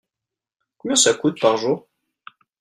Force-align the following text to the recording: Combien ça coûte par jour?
Combien 0.79 0.95
ça 0.95 1.13
coûte 1.13 1.39
par 1.39 1.57
jour? 1.57 1.87